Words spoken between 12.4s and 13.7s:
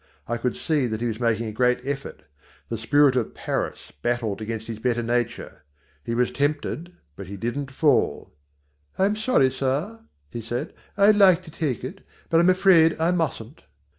afraid I mustn't."